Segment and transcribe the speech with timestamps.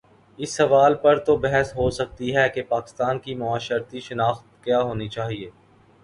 [0.39, 4.93] اس سوال پر تو بحث ہو سکتی ہے کہ پاکستان کی معاشرتی شناخت کیا ہو
[4.93, 5.49] نی چاہیے۔